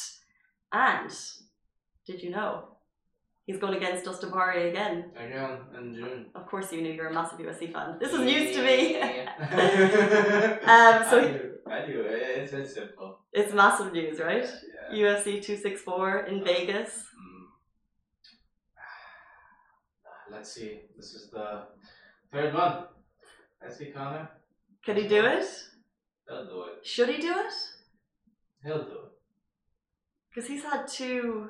And 0.72 1.12
did 2.06 2.22
you 2.22 2.30
know 2.30 2.66
He's 3.52 3.60
gone 3.60 3.74
against 3.74 4.06
Dustin 4.06 4.32
Poirier 4.32 4.70
again. 4.70 5.12
Again 5.14 5.58
in 5.78 5.94
June. 5.94 6.26
Of 6.34 6.46
course, 6.46 6.72
you 6.72 6.82
knew 6.82 6.94
you're 6.94 7.10
a 7.10 7.14
massive 7.14 7.38
UFC 7.38 7.70
fan. 7.74 7.98
This 8.00 8.14
is 8.14 8.22
news 8.22 8.56
to 8.56 8.64
me. 8.64 9.02
um, 9.02 9.10
so 11.10 11.20
I 11.20 11.28
do. 11.28 11.58
I 11.70 11.86
do. 11.86 12.06
It's, 12.08 12.54
it's 12.54 12.74
simple. 12.74 13.20
It's 13.34 13.54
massive 13.54 13.92
news, 13.92 14.22
right? 14.22 14.50
Yeah. 14.94 15.16
UFC 15.16 15.44
264 15.44 16.20
in 16.30 16.46
Vegas. 16.46 17.04
Mm. 17.20 17.48
Let's 20.32 20.54
see. 20.54 20.84
This 20.96 21.14
is 21.14 21.30
the 21.30 21.64
third 22.32 22.54
one. 22.54 22.86
Let's 23.62 23.78
see, 23.80 23.88
Conor. 23.88 24.30
Can 24.86 24.96
he 24.96 25.10
do 25.10 25.26
it? 25.26 25.44
He'll 26.26 26.46
do 26.46 26.64
it. 26.70 26.88
Should 26.88 27.10
he 27.10 27.18
do 27.18 27.34
it? 27.38 27.54
He'll 28.64 28.86
do 28.86 28.92
it. 28.92 29.12
Because 30.30 30.50
he's 30.50 30.64
had 30.64 30.88
two 30.88 31.50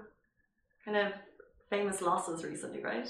kind 0.83 0.97
of 0.97 1.13
famous 1.71 2.01
losses 2.01 2.43
recently, 2.43 2.83
right? 2.83 3.09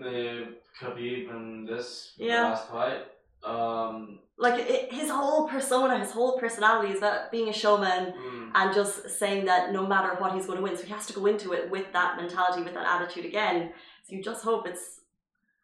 The 0.00 0.54
Khabib 0.80 1.28
and 1.30 1.68
this 1.68 2.14
yeah. 2.16 2.44
last 2.44 2.70
fight. 2.70 3.02
Um, 3.44 4.20
like 4.38 4.58
it, 4.60 4.92
his 4.92 5.10
whole 5.10 5.48
persona, 5.48 5.98
his 5.98 6.12
whole 6.12 6.38
personality 6.38 6.92
is 6.92 6.98
about 6.98 7.30
being 7.30 7.48
a 7.48 7.52
showman 7.52 8.14
mm. 8.14 8.50
and 8.54 8.74
just 8.74 9.10
saying 9.10 9.44
that 9.46 9.72
no 9.72 9.86
matter 9.86 10.14
what 10.20 10.32
he's 10.34 10.46
going 10.46 10.58
to 10.58 10.62
win, 10.62 10.76
so 10.76 10.84
he 10.84 10.92
has 10.92 11.06
to 11.06 11.12
go 11.12 11.26
into 11.26 11.52
it 11.52 11.70
with 11.70 11.92
that 11.92 12.16
mentality, 12.16 12.62
with 12.62 12.74
that 12.74 12.86
attitude 12.86 13.26
again. 13.26 13.72
So 14.04 14.16
you 14.16 14.22
just 14.22 14.44
hope 14.44 14.66
it's 14.66 15.00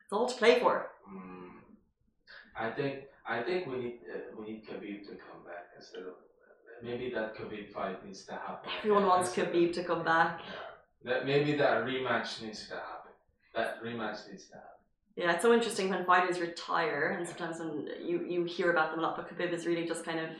it's 0.02 0.12
all 0.12 0.28
to 0.28 0.36
play 0.36 0.60
for. 0.60 0.90
Mm. 1.08 1.50
I 2.58 2.70
think 2.70 2.94
I 3.26 3.42
think 3.42 3.66
we 3.66 3.76
need 3.78 3.98
uh, 4.12 4.18
we 4.36 4.52
need 4.52 4.62
Khabib 4.68 5.06
to 5.08 5.14
come 5.26 5.40
back 5.46 5.66
instead 5.76 6.02
of 6.02 6.14
maybe 6.82 7.10
that 7.14 7.36
Khabib 7.36 7.72
fight 7.72 8.04
needs 8.04 8.24
to 8.26 8.32
happen. 8.32 8.70
Everyone 8.80 9.06
wants 9.06 9.32
Khabib 9.34 9.72
to 9.74 9.84
come 9.84 10.04
back. 10.04 10.40
Yeah. 10.40 10.73
That 11.04 11.26
maybe 11.26 11.52
that 11.56 11.84
rematch 11.84 12.42
needs 12.42 12.66
to 12.68 12.74
happen. 12.74 13.12
That 13.54 13.82
rematch 13.84 14.30
needs 14.30 14.46
to 14.46 14.54
happen. 14.54 14.70
Yeah, 15.16 15.32
it's 15.32 15.42
so 15.42 15.52
interesting 15.52 15.90
when 15.90 16.04
fighters 16.04 16.40
retire, 16.40 17.16
and 17.16 17.26
sometimes 17.26 17.60
when 17.60 17.88
you, 18.04 18.24
you 18.26 18.44
hear 18.44 18.72
about 18.72 18.90
them 18.90 18.98
a 18.98 19.02
lot, 19.02 19.16
but 19.16 19.28
Khabib 19.28 19.52
is 19.52 19.64
really 19.64 19.86
just 19.86 20.04
kind 20.04 20.18
of 20.18 20.30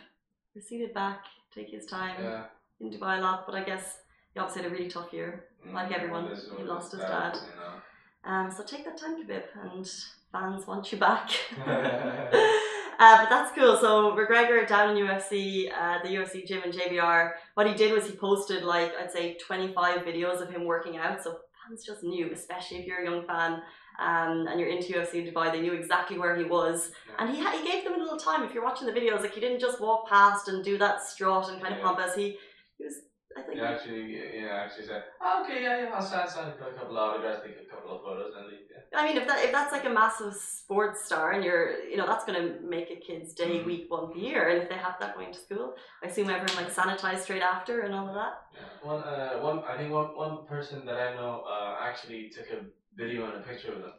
receded 0.54 0.92
back, 0.92 1.24
take 1.54 1.70
his 1.70 1.86
time 1.86 2.16
yeah. 2.20 2.44
in 2.80 2.90
Dubai 2.90 3.18
a 3.18 3.20
lot. 3.20 3.46
But 3.46 3.54
I 3.54 3.62
guess 3.62 3.98
he 4.32 4.40
obviously 4.40 4.62
had 4.62 4.72
a 4.72 4.74
really 4.74 4.88
tough 4.88 5.12
year, 5.12 5.44
mm, 5.64 5.72
like 5.72 5.92
everyone. 5.92 6.34
He 6.56 6.64
lost 6.64 6.90
his 6.92 7.02
dad. 7.02 7.34
You 7.34 7.60
know. 7.60 8.32
Um, 8.32 8.50
so 8.50 8.64
take 8.64 8.84
that 8.84 8.96
time, 8.96 9.22
Khabib, 9.22 9.44
and 9.62 9.88
fans 10.32 10.66
want 10.66 10.90
you 10.90 10.98
back. 10.98 11.30
Uh, 12.98 13.18
but 13.22 13.28
that's 13.30 13.52
cool. 13.52 13.76
So 13.76 14.16
McGregor 14.16 14.66
down 14.66 14.96
in 14.96 15.04
UFC, 15.04 15.70
uh, 15.72 15.98
the 16.02 16.10
UFC 16.10 16.46
gym 16.46 16.62
in 16.64 16.70
JBR. 16.70 17.32
What 17.54 17.66
he 17.66 17.74
did 17.74 17.92
was 17.92 18.06
he 18.06 18.16
posted 18.16 18.62
like 18.62 18.92
I'd 19.00 19.10
say 19.10 19.36
25 19.38 20.00
videos 20.00 20.40
of 20.40 20.50
him 20.50 20.64
working 20.64 20.96
out. 20.96 21.22
So 21.22 21.38
fans 21.68 21.84
just 21.84 22.02
knew, 22.04 22.30
especially 22.32 22.78
if 22.78 22.86
you're 22.86 23.00
a 23.00 23.04
young 23.04 23.26
fan 23.26 23.62
um, 23.98 24.46
and 24.48 24.60
you're 24.60 24.68
into 24.68 24.92
UFC 24.92 25.32
Dubai, 25.32 25.52
they 25.52 25.60
knew 25.60 25.72
exactly 25.72 26.18
where 26.18 26.36
he 26.36 26.44
was. 26.44 26.92
And 27.18 27.34
he 27.34 27.42
ha- 27.42 27.52
he 27.52 27.68
gave 27.70 27.84
them 27.84 27.94
a 27.94 27.98
little 27.98 28.18
time. 28.18 28.42
If 28.42 28.54
you're 28.54 28.64
watching 28.64 28.86
the 28.86 28.92
videos, 28.92 29.20
like 29.22 29.34
he 29.34 29.40
didn't 29.40 29.60
just 29.60 29.80
walk 29.80 30.08
past 30.08 30.48
and 30.48 30.64
do 30.64 30.78
that 30.78 31.02
strut 31.02 31.48
and 31.48 31.60
kind 31.62 31.74
of 31.74 31.80
pompous. 31.80 32.14
He 32.14 32.38
he 32.78 32.84
was 32.84 32.96
I 33.36 33.42
think. 33.42 33.58
Yeah, 33.58 33.70
actually, 33.72 34.14
yeah, 34.14 34.62
actually 34.64 34.86
said, 34.86 35.02
oh, 35.20 35.42
okay, 35.42 35.62
yeah, 35.62 35.82
yeah, 35.82 35.90
I'll 35.94 36.02
sign, 36.02 36.28
sign 36.28 36.48
a 36.48 36.52
couple 36.52 36.96
of 36.96 37.02
autographs, 37.02 37.42
take 37.44 37.66
a 37.66 37.68
couple 37.68 37.96
of 37.96 38.02
photos, 38.02 38.32
and 38.38 38.46
leave. 38.46 38.70
I 38.96 39.06
mean, 39.06 39.16
if 39.16 39.26
that 39.26 39.44
if 39.44 39.52
that's 39.52 39.72
like 39.72 39.84
a 39.84 39.90
massive 39.90 40.34
sports 40.34 41.04
star, 41.04 41.32
and 41.32 41.44
you're, 41.44 41.82
you 41.84 41.96
know, 41.96 42.06
that's 42.06 42.24
gonna 42.24 42.54
make 42.62 42.90
a 42.90 42.96
kid's 42.96 43.32
day, 43.34 43.58
mm-hmm. 43.58 43.66
week, 43.66 43.90
month, 43.90 44.16
year, 44.16 44.48
and 44.48 44.62
if 44.62 44.68
they 44.68 44.76
have 44.76 44.96
that 45.00 45.14
going 45.14 45.32
to 45.32 45.38
school, 45.38 45.74
I 46.02 46.06
assume 46.06 46.30
everyone 46.30 46.64
like 46.64 46.74
sanitized 46.74 47.20
straight 47.20 47.42
after 47.42 47.80
and 47.80 47.94
all 47.94 48.08
of 48.08 48.14
that. 48.14 48.34
Yeah, 48.54 48.88
one, 48.90 49.02
uh, 49.02 49.38
one, 49.40 49.62
I 49.68 49.76
think 49.76 49.92
one, 49.92 50.16
one 50.16 50.46
person 50.46 50.84
that 50.86 50.96
I 50.96 51.14
know 51.14 51.44
uh, 51.48 51.76
actually 51.80 52.30
took 52.30 52.46
a 52.50 52.64
video 52.96 53.26
and 53.26 53.34
a 53.36 53.46
picture 53.46 53.72
of 53.72 53.80
them. 53.82 53.92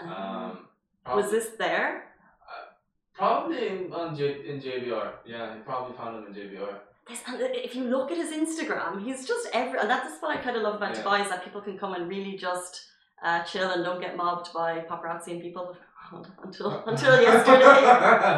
Uh-huh. 0.00 0.52
Um, 1.06 1.16
was 1.16 1.30
this 1.30 1.50
there? 1.58 2.04
Uh, 2.50 2.66
probably 3.14 3.68
in, 3.68 3.92
on 3.92 4.16
J- 4.16 4.48
in 4.48 4.60
JBR. 4.60 5.12
Yeah, 5.26 5.54
he 5.54 5.60
probably 5.60 5.96
found 5.96 6.16
them 6.16 6.26
in 6.28 6.34
JBR 6.34 6.80
if 7.12 7.74
you 7.74 7.84
look 7.84 8.10
at 8.10 8.16
his 8.16 8.30
Instagram, 8.30 9.04
he's 9.04 9.26
just 9.26 9.48
every, 9.52 9.78
and 9.78 9.90
that's 9.90 10.20
what 10.20 10.36
I 10.36 10.40
kind 10.40 10.56
of 10.56 10.62
love 10.62 10.76
about 10.76 10.94
yeah. 10.94 11.02
Dubai 11.02 11.22
is 11.22 11.28
that 11.28 11.44
people 11.44 11.60
can 11.60 11.78
come 11.78 11.94
and 11.94 12.08
really 12.08 12.36
just 12.36 12.86
uh, 13.22 13.42
chill 13.44 13.70
and 13.70 13.84
don't 13.84 14.00
get 14.00 14.16
mobbed 14.16 14.52
by 14.52 14.80
paparazzi 14.80 15.32
and 15.32 15.42
people 15.42 15.76
until 16.42 16.82
until 16.86 17.20
yesterday. 17.20 17.82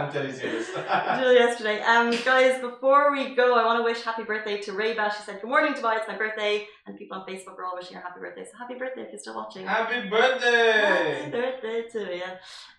until 0.07 0.27
you 0.27 0.33
see 0.33 0.51
this. 0.57 0.69
until 0.77 1.33
yesterday. 1.33 1.81
Um, 1.81 2.11
guys, 2.25 2.61
before 2.61 3.13
we 3.13 3.35
go, 3.35 3.55
I 3.55 3.65
want 3.65 3.79
to 3.81 3.85
wish 3.85 4.03
happy 4.03 4.25
birthday 4.25 4.61
to 4.61 4.73
Rayba. 4.73 5.13
She 5.17 5.23
said, 5.23 5.41
"Good 5.41 5.49
morning, 5.49 5.73
Dubai. 5.75 5.99
It's 5.99 6.09
my 6.09 6.17
birthday," 6.17 6.67
and 6.87 6.99
people 6.99 7.17
on 7.19 7.27
Facebook 7.27 7.59
are 7.59 7.65
all 7.65 7.77
wishing 7.77 7.97
her 7.97 8.03
happy 8.03 8.21
birthday. 8.21 8.45
So 8.45 8.59
happy 8.59 8.75
birthday 8.75 9.03
if 9.03 9.13
you're 9.13 9.19
still 9.19 9.37
watching. 9.37 9.67
Happy 9.67 10.09
birthday! 10.09 11.23
Happy 11.23 11.31
birthday 11.31 11.89
to 11.93 12.01
you. 12.21 12.31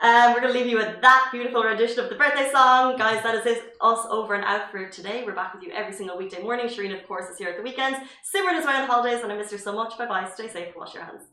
Um, 0.02 0.34
we're 0.34 0.42
gonna 0.42 0.54
leave 0.54 0.68
you 0.68 0.78
with 0.78 1.02
that 1.02 1.30
beautiful 1.32 1.64
rendition 1.64 2.00
of 2.04 2.10
the 2.10 2.16
birthday 2.16 2.50
song, 2.52 2.98
guys. 2.98 3.24
That 3.24 3.36
is 3.46 3.60
us 3.82 4.06
over 4.10 4.36
and 4.36 4.44
out 4.44 4.72
for 4.72 4.88
today. 4.90 5.24
We're 5.26 5.36
back 5.36 5.54
with 5.54 5.64
you 5.64 5.72
every 5.72 5.94
single 5.94 6.18
weekday 6.18 6.42
morning. 6.42 6.68
Shireen, 6.68 6.94
of 7.00 7.08
course, 7.08 7.30
is 7.30 7.38
here 7.38 7.50
at 7.50 7.58
the 7.58 7.64
weekends. 7.64 7.98
Simran 8.30 8.60
is 8.60 8.66
away 8.66 8.76
on 8.76 8.88
holidays, 8.88 9.22
and 9.24 9.32
I 9.32 9.38
miss 9.38 9.52
her 9.52 9.58
so 9.58 9.74
much. 9.74 9.98
Bye 9.98 10.08
bye. 10.08 10.30
Stay 10.34 10.50
safe. 10.50 10.76
Wash 10.76 10.94
your 10.94 11.04
hands. 11.04 11.33